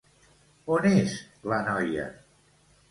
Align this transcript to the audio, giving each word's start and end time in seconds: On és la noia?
On 0.77 0.89
és 0.93 1.13
la 1.53 1.61
noia? 1.69 2.09